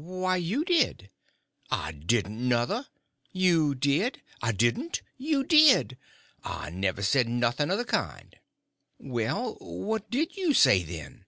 [0.00, 1.10] "Why, you did."
[1.70, 2.86] "I didn't nuther."
[3.32, 5.98] "You did!" "I didn't." "You did."
[6.42, 8.36] "I never said nothing of the kind."
[8.98, 11.26] "Well, what did you say, then?"